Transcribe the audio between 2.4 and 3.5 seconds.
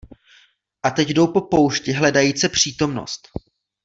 přítomnost.